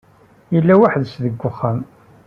Yella 0.53 0.73
weḥd-s 0.81 1.13
deg 1.23 1.41
uxxam. 1.49 1.79